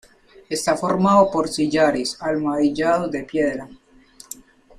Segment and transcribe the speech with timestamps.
[0.49, 3.69] Está formado por sillares almohadillados de piedra.